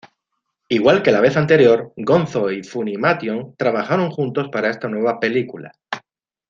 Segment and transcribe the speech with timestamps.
[0.69, 5.73] Igual que la vez anterior, Gonzo y Funimation trabajaron juntos para esta nueva película.